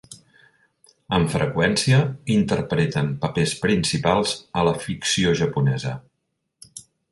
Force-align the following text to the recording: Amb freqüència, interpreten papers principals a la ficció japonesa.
Amb 1.17 1.27
freqüència, 1.33 1.99
interpreten 2.37 3.13
papers 3.27 3.55
principals 3.67 4.35
a 4.63 4.67
la 4.71 4.75
ficció 4.89 5.37
japonesa. 5.45 5.97